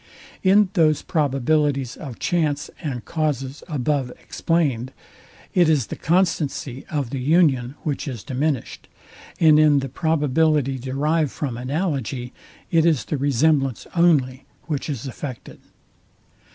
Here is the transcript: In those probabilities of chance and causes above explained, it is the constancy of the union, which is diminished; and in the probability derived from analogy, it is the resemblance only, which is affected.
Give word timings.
In 0.41 0.69
those 0.73 1.03
probabilities 1.03 1.95
of 1.95 2.17
chance 2.17 2.71
and 2.81 3.05
causes 3.05 3.61
above 3.67 4.09
explained, 4.19 4.91
it 5.53 5.69
is 5.69 5.85
the 5.85 5.95
constancy 5.95 6.87
of 6.89 7.11
the 7.11 7.19
union, 7.19 7.75
which 7.83 8.07
is 8.07 8.23
diminished; 8.23 8.87
and 9.39 9.59
in 9.59 9.77
the 9.77 9.89
probability 9.89 10.79
derived 10.79 11.29
from 11.29 11.55
analogy, 11.55 12.33
it 12.71 12.83
is 12.83 13.05
the 13.05 13.17
resemblance 13.19 13.85
only, 13.95 14.45
which 14.65 14.89
is 14.89 15.05
affected. 15.05 15.59